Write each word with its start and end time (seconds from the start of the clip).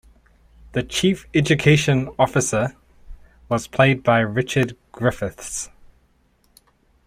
The 0.71 0.81
Chief 0.81 1.27
Education 1.31 2.09
Officer 2.17 2.75
was 3.49 3.67
played 3.67 4.01
by 4.01 4.21
Richard 4.21 4.75
Griffiths. 4.91 5.69